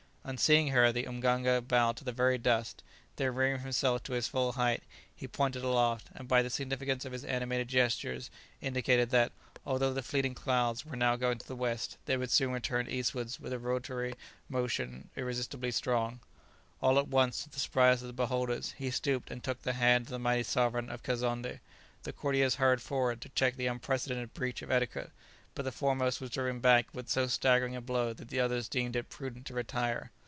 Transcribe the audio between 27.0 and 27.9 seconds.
so staggering a